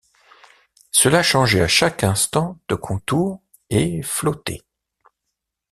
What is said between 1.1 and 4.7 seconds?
changeait à chaque instant de contour et flottait.